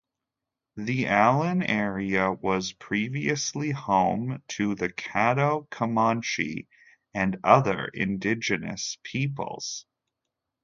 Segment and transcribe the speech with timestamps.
[0.77, 6.67] The Allen area was previously home to the Caddo, Comanche,
[7.13, 9.85] and other indigenous peoples.